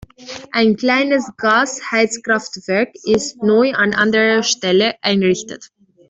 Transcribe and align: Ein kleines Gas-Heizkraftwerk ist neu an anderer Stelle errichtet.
Ein 0.51 0.77
kleines 0.77 1.29
Gas-Heizkraftwerk 1.37 2.89
ist 3.03 3.43
neu 3.43 3.73
an 3.73 3.93
anderer 3.93 4.41
Stelle 4.41 4.95
errichtet. 5.03 5.69